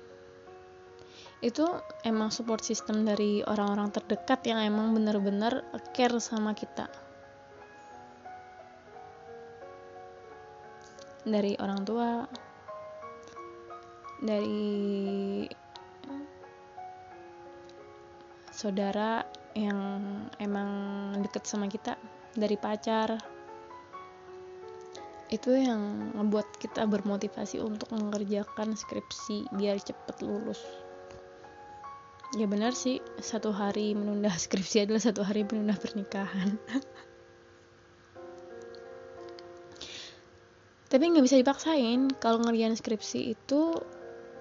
Itu 1.38 1.70
emang 2.02 2.34
support 2.34 2.66
system 2.66 3.06
dari 3.06 3.46
orang-orang 3.46 3.94
terdekat 3.94 4.42
yang 4.50 4.58
emang 4.58 4.90
bener-bener 4.90 5.62
care 5.94 6.18
sama 6.18 6.50
kita 6.58 6.90
dari 11.24 11.56
orang 11.60 11.80
tua 11.84 12.24
dari 14.20 15.48
saudara 18.52 19.24
yang 19.56 19.80
emang 20.36 20.70
deket 21.24 21.48
sama 21.48 21.66
kita 21.66 21.96
dari 22.36 22.60
pacar. 22.60 23.16
Itu 25.30 25.54
yang 25.54 26.12
membuat 26.12 26.58
kita 26.58 26.84
bermotivasi 26.84 27.62
untuk 27.62 27.94
mengerjakan 27.94 28.74
skripsi 28.74 29.48
biar 29.54 29.78
cepet 29.80 30.16
lulus. 30.26 30.60
Ya 32.38 32.46
benar 32.46 32.76
sih 32.76 33.02
satu 33.18 33.50
hari 33.50 33.96
menunda 33.96 34.30
skripsi 34.44 34.86
adalah 34.86 35.02
satu 35.02 35.24
hari 35.24 35.42
menunda 35.48 35.74
pernikahan 35.74 36.60
tapi 40.90 41.06
nggak 41.06 41.22
bisa 41.24 41.38
dipaksain. 41.38 42.10
Kalau 42.18 42.42
ngerjain 42.42 42.74
skripsi 42.74 43.38
itu 43.38 43.78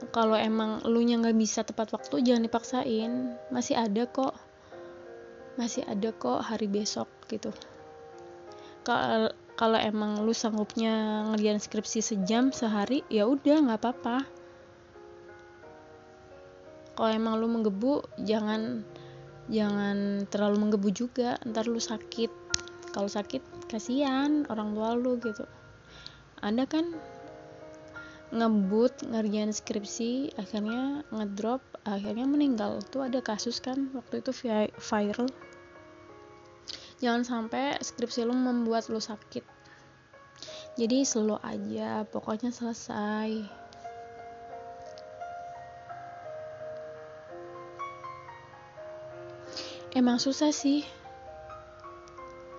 kalau 0.09 0.33
emang 0.33 0.81
lu 0.89 1.05
nya 1.05 1.21
nggak 1.21 1.37
bisa 1.37 1.61
tepat 1.61 1.93
waktu 1.93 2.25
jangan 2.25 2.49
dipaksain. 2.49 3.37
Masih 3.53 3.77
ada 3.77 4.09
kok. 4.09 4.33
Masih 5.61 5.85
ada 5.85 6.09
kok 6.09 6.41
hari 6.41 6.65
besok 6.65 7.05
gitu. 7.29 7.53
Kalau 8.81 9.77
emang 9.77 10.25
lu 10.25 10.33
sanggupnya 10.33 11.21
ngerjain 11.29 11.61
skripsi 11.61 12.01
sejam 12.01 12.49
sehari 12.49 13.05
ya 13.13 13.29
udah 13.29 13.69
nggak 13.69 13.79
apa-apa. 13.85 14.17
Kalau 16.97 17.11
emang 17.13 17.37
lu 17.37 17.45
menggebu 17.45 18.25
jangan 18.25 18.81
jangan 19.53 20.25
terlalu 20.33 20.65
menggebu 20.65 20.89
juga. 20.97 21.37
Ntar 21.45 21.69
lu 21.69 21.77
sakit. 21.77 22.33
Kalau 22.89 23.05
sakit 23.05 23.69
kasihan 23.69 24.49
orang 24.49 24.73
tua 24.73 24.97
lu 24.97 25.21
gitu 25.21 25.45
ada 26.39 26.63
kan 26.63 26.95
ngebut 28.29 29.09
ngerjain 29.09 29.49
skripsi 29.49 30.37
akhirnya 30.37 31.01
ngedrop 31.09 31.61
akhirnya 31.83 32.29
meninggal. 32.29 32.79
Tuh 32.85 33.09
ada 33.09 33.19
kasus 33.25 33.57
kan 33.59 33.89
waktu 33.97 34.21
itu 34.21 34.31
viral. 34.77 35.27
Jangan 36.99 37.23
sampai 37.23 37.79
skripsi 37.79 38.27
lu 38.27 38.35
membuat 38.35 38.91
lu 38.91 38.99
sakit. 38.99 39.41
Jadi 40.79 41.03
slow 41.03 41.39
aja 41.43 42.05
pokoknya 42.07 42.53
selesai. 42.53 43.43
Emang 49.97 50.21
susah 50.21 50.53
sih. 50.53 50.85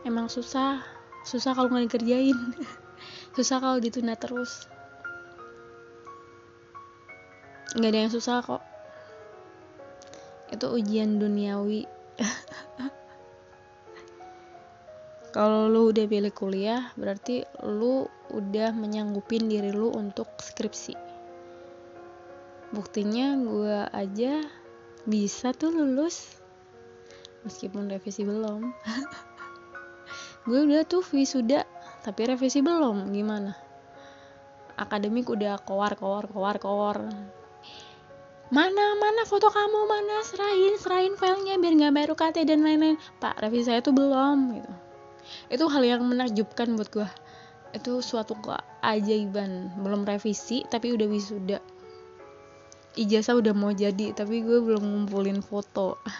Emang 0.02 0.26
susah. 0.26 0.82
Susah 1.22 1.54
kalau 1.54 1.70
nggak 1.70 1.86
dikerjain 1.86 2.34
susah 3.36 3.58
kalau 3.62 3.78
ditunda 3.78 4.18
terus. 4.18 4.66
Nggak 7.78 7.90
ada 7.90 8.00
yang 8.02 8.12
susah 8.12 8.42
kok. 8.42 8.62
Itu 10.50 10.74
ujian 10.74 11.22
duniawi. 11.22 11.86
Kalau 15.30 15.70
lu 15.70 15.94
udah 15.94 16.10
pilih 16.10 16.34
kuliah 16.34 16.90
berarti 16.98 17.46
lu 17.62 18.10
udah 18.34 18.74
menyanggupin 18.74 19.46
diri 19.46 19.70
lu 19.70 19.94
untuk 19.94 20.26
skripsi. 20.42 20.98
Buktinya 22.74 23.38
gue 23.38 23.78
aja 23.94 24.42
bisa 25.06 25.54
tuh 25.54 25.70
lulus 25.70 26.42
meskipun 27.46 27.86
revisi 27.86 28.26
belum. 28.26 28.74
Gue 30.48 30.66
udah 30.66 30.82
tuh 30.88 31.04
wisuda 31.14 31.68
tapi 32.00 32.28
revisi 32.28 32.64
belum 32.64 33.12
gimana? 33.12 33.52
Akademik 34.80 35.28
udah 35.28 35.60
kowar 35.60 35.92
kowar 35.94 36.24
kowar 36.28 36.56
kowar 36.56 36.98
mana 38.50 38.98
mana 38.98 39.22
foto 39.30 39.46
kamu? 39.46 39.86
Mana? 39.86 40.26
Serahin 40.26 40.74
serahin 40.74 41.14
filenya 41.14 41.54
biar 41.62 41.74
nggak 41.78 41.94
bayar 41.94 42.10
UKT 42.18 42.50
dan 42.50 42.66
lain-lain. 42.66 42.98
Pak 43.22 43.38
revisi 43.38 43.70
saya 43.70 43.78
tuh 43.78 43.94
belum 43.94 44.58
gitu. 44.58 44.72
Itu 45.54 45.64
hal 45.70 45.86
yang 45.86 46.02
menakjubkan 46.02 46.74
buat 46.74 46.90
gue 46.90 47.06
itu 47.70 48.02
suatu 48.02 48.34
keajaiban. 48.42 49.70
Belum 49.78 50.02
revisi 50.02 50.66
tapi 50.66 50.90
udah 50.90 51.06
wisuda. 51.06 51.62
Ijazah 52.98 53.38
udah 53.38 53.54
mau 53.54 53.70
jadi 53.70 54.18
tapi 54.18 54.42
gue 54.42 54.58
belum 54.58 54.82
ngumpulin 54.82 55.46
foto. 55.46 56.02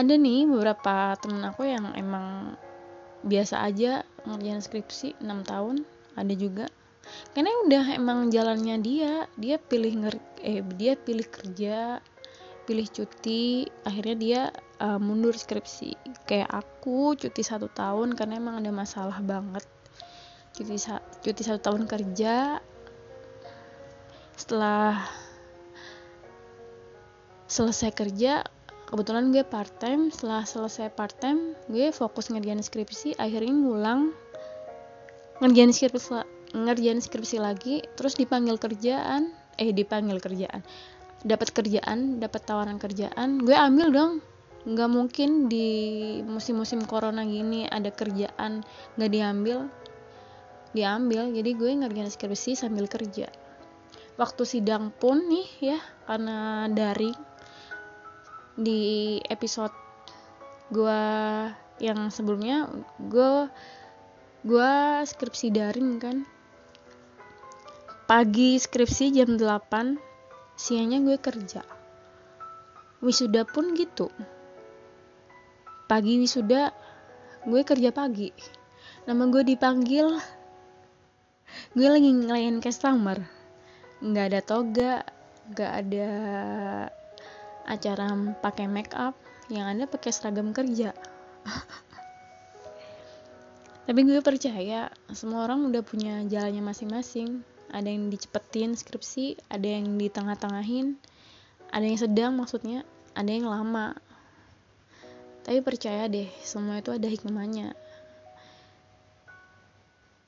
Ada 0.00 0.16
nih 0.16 0.48
beberapa 0.48 1.12
temen 1.20 1.44
aku 1.44 1.68
yang 1.68 1.92
emang 1.92 2.56
biasa 3.24 3.64
aja 3.64 4.04
ngerjain 4.24 4.62
skripsi 4.62 5.20
6 5.20 5.50
tahun 5.50 5.84
ada 6.16 6.34
juga. 6.34 6.66
Karena 7.34 7.50
udah 7.66 7.84
emang 7.96 8.28
jalannya 8.30 8.76
dia 8.80 9.26
dia 9.34 9.56
pilih 9.56 10.04
nger 10.04 10.16
eh 10.44 10.62
dia 10.76 10.94
pilih 10.94 11.26
kerja 11.26 11.98
pilih 12.68 12.86
cuti 12.86 13.66
akhirnya 13.82 14.16
dia 14.16 14.42
uh, 14.78 15.00
mundur 15.00 15.34
skripsi. 15.34 15.96
Kayak 16.28 16.50
aku 16.64 17.18
cuti 17.18 17.42
satu 17.42 17.66
tahun 17.72 18.14
karena 18.14 18.38
emang 18.38 18.62
ada 18.62 18.70
masalah 18.70 19.18
banget. 19.24 19.64
Cuti 20.54 20.76
sa 20.78 21.02
cuti 21.24 21.42
satu 21.42 21.60
tahun 21.60 21.90
kerja 21.90 22.62
setelah 24.38 25.02
selesai 27.50 27.90
kerja 27.90 28.46
kebetulan 28.90 29.30
gue 29.30 29.46
part 29.46 29.70
time 29.78 30.10
setelah 30.10 30.42
selesai 30.42 30.90
part 30.90 31.14
time 31.22 31.54
gue 31.70 31.94
fokus 31.94 32.28
ngerjain 32.34 32.58
skripsi 32.58 33.14
akhirnya 33.16 33.54
ngulang 33.54 34.10
ngerjain 35.38 35.70
skripsi 35.70 36.26
ngerjain 36.52 36.98
skripsi 36.98 37.38
lagi 37.38 37.86
terus 37.94 38.18
dipanggil 38.18 38.58
kerjaan 38.58 39.30
eh 39.56 39.70
dipanggil 39.70 40.18
kerjaan 40.18 40.66
dapat 41.20 41.52
kerjaan 41.52 42.16
dapat 42.16 42.40
tawaran 42.48 42.80
kerjaan 42.80 43.44
gue 43.44 43.52
ambil 43.52 43.88
dong. 43.92 44.12
Nggak 44.60 44.90
mungkin 44.92 45.48
di 45.48 45.68
musim-musim 46.20 46.84
corona 46.84 47.24
gini 47.24 47.64
ada 47.64 47.88
kerjaan 47.88 48.60
nggak 48.96 49.10
diambil 49.10 49.58
diambil. 50.76 51.32
Jadi 51.32 51.50
gue 51.56 51.70
ngerjain 51.80 52.10
skripsi 52.12 52.56
sambil 52.56 52.84
kerja. 52.88 53.28
Waktu 54.20 54.42
sidang 54.44 54.92
pun 54.92 55.28
nih 55.32 55.48
ya 55.72 55.78
karena 56.04 56.68
daring 56.68 57.16
di 58.60 59.16
episode 59.24 59.72
gue 60.68 61.00
yang 61.80 62.12
sebelumnya 62.12 62.68
gue 63.00 63.48
gue 64.44 64.72
skripsi 65.08 65.48
daring 65.48 65.96
kan. 65.96 66.16
Pagi 68.04 68.60
skripsi 68.60 69.16
jam 69.16 69.40
8 69.40 70.60
siangnya 70.60 71.00
gue 71.00 71.16
kerja. 71.16 71.64
Wisuda 73.00 73.48
pun 73.48 73.72
gitu. 73.72 74.12
Pagi 75.88 76.20
wisuda 76.20 76.68
gue 77.48 77.62
kerja 77.64 77.88
pagi. 77.96 78.28
Nama 79.08 79.24
gue 79.32 79.42
dipanggil 79.42 80.20
gue 81.74 81.86
lagi 81.86 82.10
ngelayan 82.10 82.62
customer 82.62 83.18
nggak 84.00 84.26
ada 84.32 84.40
toga 84.42 84.92
nggak 85.50 85.72
ada 85.82 86.10
acara 87.66 88.14
pakai 88.40 88.70
make 88.70 88.94
up 88.96 89.16
yang 89.50 89.66
ada 89.66 89.88
pakai 89.88 90.12
seragam 90.14 90.54
kerja. 90.54 90.94
Tapi 93.86 94.00
gue 94.06 94.22
percaya 94.22 94.92
semua 95.10 95.48
orang 95.48 95.66
udah 95.66 95.82
punya 95.82 96.22
jalannya 96.28 96.62
masing-masing. 96.62 97.42
Ada 97.70 97.86
yang 97.86 98.10
dicepetin 98.10 98.74
skripsi 98.74 99.38
ada 99.46 99.62
yang 99.62 99.94
di 99.94 100.10
tengah-tengahin 100.10 100.98
ada 101.70 101.86
yang 101.86 101.98
sedang 101.98 102.34
maksudnya 102.34 102.82
ada 103.14 103.30
yang 103.30 103.46
lama. 103.46 103.94
Tapi 105.46 105.62
percaya 105.62 106.10
deh 106.10 106.26
semua 106.42 106.82
itu 106.82 106.90
ada 106.90 107.06
hikmahnya. 107.06 107.74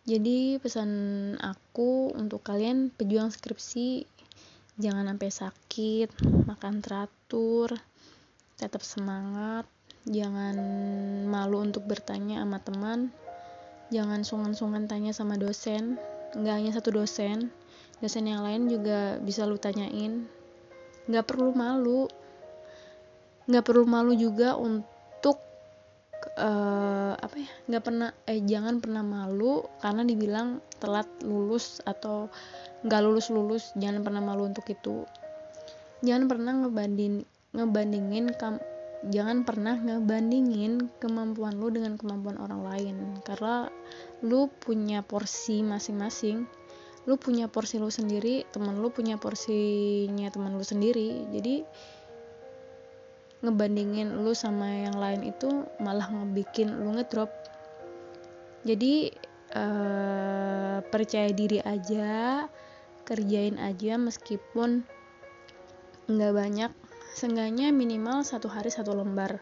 Jadi 0.03 0.59
pesan 0.59 0.91
aku 1.39 2.11
untuk 2.15 2.43
kalian 2.43 2.91
pejuang 2.91 3.31
skripsi 3.31 4.07
jangan 4.81 5.09
sampai 5.13 5.31
sakit 5.33 6.09
makan 6.49 6.85
teratur 6.85 7.77
tetap 8.57 8.85
semangat. 8.85 9.67
Jangan 10.03 10.57
malu 11.31 11.63
untuk 11.63 11.87
bertanya 11.87 12.43
sama 12.43 12.59
teman. 12.59 13.15
Jangan 13.95 14.27
sungkan-sungkan 14.27 14.91
tanya 14.91 15.15
sama 15.15 15.39
dosen. 15.39 15.99
Nggak 16.35 16.55
hanya 16.59 16.71
satu 16.75 16.91
dosen 16.95 17.53
dosen 18.03 18.27
yang 18.27 18.43
lain 18.43 18.67
juga 18.67 19.23
bisa 19.23 19.47
lu 19.47 19.55
tanyain. 19.55 20.27
Nggak 21.07 21.25
perlu 21.31 21.55
malu. 21.55 22.11
Nggak 23.47 23.63
perlu 23.63 23.87
malu 23.87 24.13
juga 24.19 24.59
untuk 24.59 25.39
uh, 26.35 27.15
apa 27.15 27.37
ya 27.39 27.51
nggak 27.71 27.85
pernah 27.87 28.11
eh 28.27 28.43
jangan 28.43 28.83
pernah 28.83 29.07
malu 29.07 29.63
karena 29.79 30.03
dibilang 30.03 30.59
telat 30.83 31.07
lulus 31.23 31.79
atau 31.87 32.27
nggak 32.83 33.01
lulus 33.03 33.31
lulus 33.31 33.71
jangan 33.79 34.03
pernah 34.03 34.23
malu 34.23 34.51
untuk 34.51 34.67
itu. 34.67 35.07
Jangan 36.03 36.27
pernah 36.27 36.53
ngebanding 36.67 37.23
ngebandingin 37.55 38.33
kam 38.35 38.59
jangan 39.07 39.43
pernah 39.43 39.75
ngebandingin 39.79 40.91
kemampuan 41.03 41.59
lu 41.59 41.71
dengan 41.71 41.95
kemampuan 41.95 42.39
orang 42.43 42.63
lain. 42.67 42.97
Karena 43.23 43.71
lu 44.23 44.51
punya 44.51 45.03
porsi 45.07 45.63
masing-masing. 45.63 46.47
Lu 47.07 47.19
punya 47.19 47.51
porsi 47.51 47.83
lu 47.83 47.91
sendiri 47.91 48.47
teman 48.55 48.79
lu 48.79 48.91
punya 48.95 49.19
porsinya 49.19 50.31
teman 50.31 50.55
lu 50.55 50.63
sendiri. 50.63 51.27
Jadi 51.35 51.67
ngebandingin 53.43 54.23
lu 54.23 54.35
sama 54.39 54.87
yang 54.87 54.95
lain 54.95 55.27
itu 55.27 55.67
malah 55.83 56.07
ngebikin 56.07 56.83
lu 56.83 56.95
ngedrop. 56.95 57.31
Jadi 58.63 59.11
uh, 59.59 60.79
percaya 60.87 61.31
diri 61.35 61.59
aja 61.59 62.47
kerjain 63.03 63.59
aja 63.59 63.99
meskipun 63.99 64.87
nggak 66.07 66.33
banyak. 66.35 66.73
Seenggaknya 67.13 67.71
minimal 67.77 68.25
satu 68.25 68.49
hari 68.49 68.73
satu 68.73 68.97
lembar. 68.97 69.39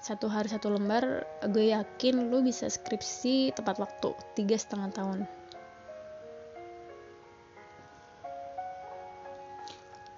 Satu 0.00 0.26
hari 0.26 0.50
satu 0.50 0.74
lembar 0.74 1.28
gue 1.46 1.70
yakin 1.70 2.32
lu 2.32 2.42
bisa 2.42 2.66
skripsi 2.66 3.54
tepat 3.54 3.78
waktu 3.78 4.10
tiga 4.34 4.56
setengah 4.58 4.90
tahun. 4.90 5.20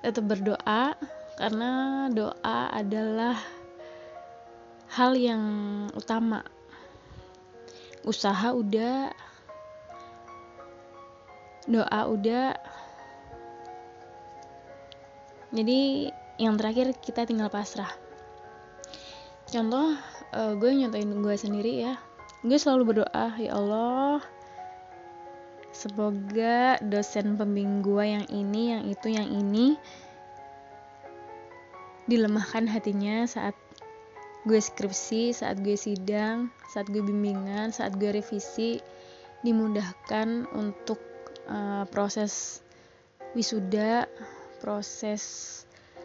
Tetap 0.03 0.25
berdoa 0.25 0.97
karena 1.37 2.07
doa 2.11 2.59
adalah 2.73 3.37
hal 4.97 5.13
yang 5.17 5.45
utama. 5.93 6.41
Usaha 8.03 8.51
udah 8.51 9.15
doa 11.69 12.01
udah. 12.09 12.55
Jadi 15.53 16.09
yang 16.41 16.57
terakhir 16.57 16.97
kita 16.99 17.29
tinggal 17.29 17.53
pasrah. 17.53 17.93
Contoh 19.47 19.95
uh, 20.33 20.53
gue 20.57 20.71
nyontoin 20.73 21.13
gue 21.21 21.37
sendiri 21.37 21.73
ya. 21.85 22.01
Gue 22.43 22.57
selalu 22.59 22.97
berdoa 22.97 23.37
ya 23.39 23.53
Allah 23.55 24.25
semoga 25.73 26.77
dosen 26.85 27.35
pembimbing 27.35 27.81
gue 27.81 28.05
yang 28.05 28.27
ini 28.29 28.63
yang 28.77 28.83
itu 28.87 29.09
yang 29.09 29.27
ini 29.27 29.81
dilemahkan 32.07 32.69
hatinya 32.69 33.25
saat 33.25 33.57
gue 34.45 34.61
skripsi 34.61 35.33
saat 35.33 35.59
gue 35.65 35.75
sidang 35.75 36.53
saat 36.69 36.87
gue 36.93 37.01
bimbingan 37.01 37.73
saat 37.73 37.97
gue 37.97 38.13
revisi 38.13 38.79
dimudahkan 39.43 40.51
untuk 40.55 41.01
uh, 41.49 41.85
proses 41.91 42.63
wisuda 43.33 44.07
proses 44.61 45.23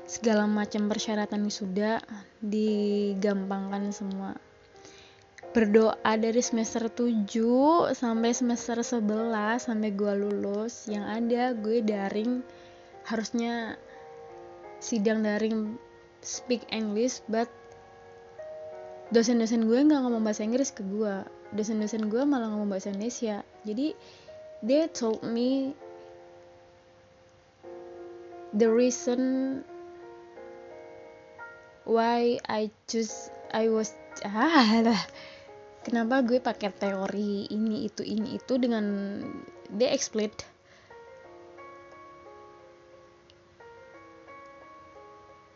segala 0.08 0.48
macam 0.48 0.88
persyaratan 0.88 1.44
wisuda 1.44 2.00
digampangkan 2.40 3.92
semua. 3.92 4.32
Berdoa 5.52 6.14
dari 6.16 6.40
semester 6.40 6.88
7 6.88 7.92
sampai 7.92 8.32
semester 8.32 8.80
11 8.80 9.68
sampai 9.68 9.90
gue 9.92 10.14
lulus 10.16 10.88
yang 10.88 11.04
ada 11.08 11.52
gue 11.58 11.82
daring 11.82 12.46
harusnya 13.08 13.76
sidang 14.78 15.26
daring 15.26 15.76
speak 16.22 16.62
English 16.70 17.26
but 17.26 17.50
dosen-dosen 19.10 19.66
gue 19.66 19.80
nggak 19.88 20.04
ngomong 20.04 20.22
bahasa 20.22 20.44
Inggris 20.44 20.70
ke 20.76 20.84
gue 20.84 21.26
dosen-dosen 21.56 22.12
gue 22.12 22.22
malah 22.28 22.52
ngomong 22.52 22.76
bahasa 22.76 22.92
Indonesia. 22.92 23.44
Jadi 23.64 23.96
they 24.64 24.88
told 24.90 25.22
me 25.24 25.76
the 28.54 28.70
reason 28.70 29.64
why 31.86 32.40
I 32.50 32.72
choose 32.88 33.30
I 33.54 33.70
was 33.70 33.94
ah 34.26 34.98
kenapa 35.86 36.26
gue 36.26 36.42
pakai 36.42 36.74
teori 36.74 37.48
ini 37.48 37.88
itu 37.88 38.04
ini 38.04 38.36
itu 38.42 38.54
dengan 38.60 38.86
they 39.72 39.88
explain 39.94 40.34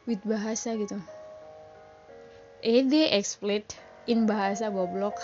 with 0.06 0.22
bahasa 0.28 0.76
gitu. 0.78 0.98
Eh 2.62 2.86
they 2.86 3.10
explain 3.16 3.66
in 4.06 4.30
bahasa 4.30 4.70
goblok 4.70 5.18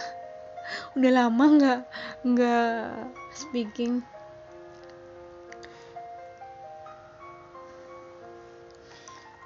udah 0.96 1.12
lama 1.12 1.46
nggak 1.58 1.82
nggak 2.28 2.78
speaking. 3.34 4.04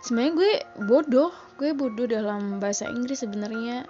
Sebenarnya 0.01 0.33
gue 0.33 0.51
bodoh 0.89 1.31
gue 1.61 1.77
bodoh 1.77 2.09
dalam 2.09 2.57
bahasa 2.57 2.89
Inggris 2.89 3.21
sebenarnya. 3.21 3.85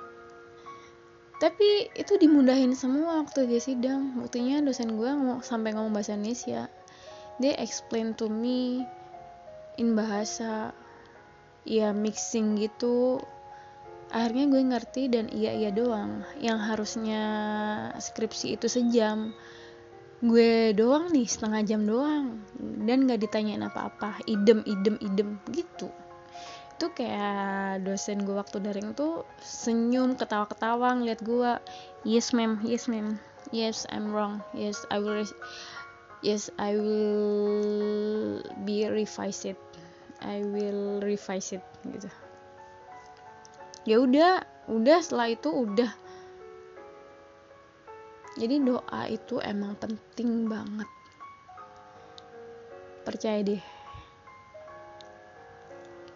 Tapi 1.41 1.89
itu 1.98 2.22
dimudahin 2.22 2.78
semua 2.78 3.26
waktu 3.26 3.50
dia 3.50 3.58
sidang. 3.58 4.13
Buktinya 4.20 4.62
dosen 4.62 5.00
gue 5.00 5.10
mau 5.10 5.41
sampai 5.41 5.74
ngomong 5.74 5.96
bahasa 5.96 6.13
Indonesia. 6.13 6.70
Dia 7.41 7.58
explain 7.58 8.13
to 8.13 8.30
me 8.30 8.86
in 9.82 9.98
bahasa 9.98 10.76
ya 11.65 11.94
mixing 11.96 12.58
gitu 12.58 13.22
akhirnya 14.12 14.45
gue 14.52 14.62
ngerti 14.62 15.04
dan 15.10 15.26
iya 15.32 15.56
iya 15.56 15.71
doang. 15.74 16.21
Yang 16.38 16.60
harusnya 16.67 17.24
skripsi 17.97 18.60
itu 18.60 18.67
sejam 18.67 19.34
gue 20.21 20.78
doang 20.78 21.10
nih 21.10 21.26
setengah 21.26 21.62
jam 21.65 21.82
doang. 21.88 22.43
Dan 22.60 23.10
gak 23.10 23.24
ditanyain 23.24 23.63
apa-apa. 23.65 24.21
Idem 24.30 24.62
idem 24.67 24.95
idem 25.02 25.39
gitu. 25.50 25.89
Itu 26.78 26.93
kayak 26.93 27.86
dosen 27.88 28.26
gue 28.28 28.36
waktu 28.36 28.62
daring 28.62 28.93
tuh 28.93 29.26
senyum 29.41 30.19
ketawa-ketawa 30.19 31.02
ngeliat 31.02 31.24
gue. 31.26 31.52
Yes 32.06 32.36
ma'am. 32.36 32.62
Yes 32.62 32.86
ma'am. 32.86 33.17
Yes 33.50 33.89
I'm 33.89 34.13
wrong. 34.13 34.45
Yes 34.54 34.84
I 34.93 35.02
will 35.02 35.26
yes 36.21 36.54
I 36.62 36.78
will 36.78 38.45
be 38.62 38.86
revise 38.86 39.41
it 39.45 39.58
I 40.21 40.45
will 40.45 41.02
revise 41.02 41.58
it 41.58 41.65
gitu 41.89 42.10
ya 43.82 43.98
udah 43.98 44.46
udah 44.70 44.98
setelah 45.02 45.34
itu 45.34 45.50
udah. 45.50 45.91
Jadi 48.38 48.63
doa 48.63 49.02
itu 49.12 49.41
emang 49.44 49.76
penting 49.76 50.48
banget. 50.48 50.88
Percaya 53.04 53.41
deh. 53.44 53.63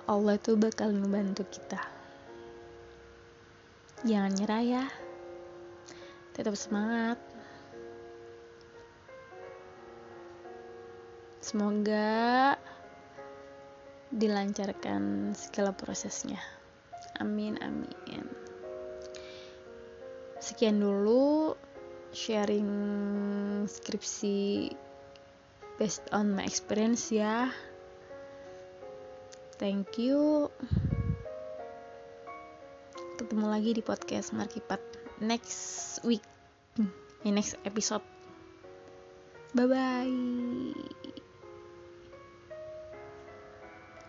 Allah 0.06 0.38
tuh 0.38 0.56
bakal 0.56 0.94
ngebantu 0.94 1.44
kita. 1.50 1.82
Jangan 4.06 4.32
nyerah 4.38 4.64
ya. 4.64 4.84
Tetap 6.38 6.54
semangat. 6.54 7.18
Semoga 11.42 12.56
dilancarkan 14.14 15.34
segala 15.36 15.76
prosesnya 15.76 16.40
amin 17.20 17.60
amin. 17.62 18.26
Sekian 20.40 20.80
dulu 20.80 21.56
sharing 22.16 22.70
skripsi 23.68 24.72
based 25.82 26.06
on 26.16 26.32
my 26.36 26.46
experience 26.48 27.12
ya. 27.12 27.52
Thank 29.56 29.96
you. 30.00 30.52
Ketemu 33.16 33.46
lagi 33.48 33.72
di 33.76 33.84
podcast 33.84 34.36
Markipat 34.36 34.84
next 35.24 36.00
week. 36.04 36.24
In 37.24 37.40
next 37.40 37.56
episode. 37.64 38.04
Bye 39.56 39.68
bye 39.72 41.05